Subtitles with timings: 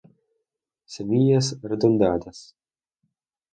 [0.93, 2.39] Semillas redondeadas.